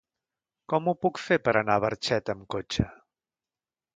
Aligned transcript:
Com 0.71 0.87
ho 0.87 0.93
puc 1.05 1.19
fer 1.25 1.37
per 1.49 1.53
anar 1.61 1.77
a 1.79 1.83
Barxeta 1.85 2.35
amb 2.37 2.47
cotxe? 2.57 2.89